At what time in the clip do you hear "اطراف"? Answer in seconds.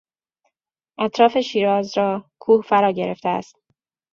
0.99-1.37